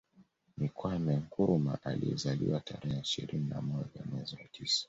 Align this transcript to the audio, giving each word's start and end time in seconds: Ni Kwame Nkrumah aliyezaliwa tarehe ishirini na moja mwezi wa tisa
Ni 0.57 0.69
Kwame 0.69 1.15
Nkrumah 1.15 1.79
aliyezaliwa 1.83 2.59
tarehe 2.59 2.99
ishirini 2.99 3.49
na 3.49 3.61
moja 3.61 4.01
mwezi 4.11 4.35
wa 4.35 4.43
tisa 4.51 4.79